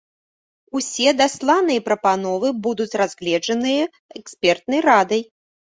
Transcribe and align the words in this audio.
Усе 0.79 1.09
дасланыя 1.19 1.85
прапановы 1.89 2.47
будуць 2.65 2.91
разгледжаныя 3.03 3.83
экспертнай 4.23 4.79
радай. 4.93 5.21